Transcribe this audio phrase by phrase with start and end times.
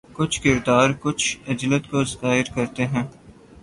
[0.09, 3.03] کچھ کردار کچھ عجلت کو ظاہر کرتے ہیں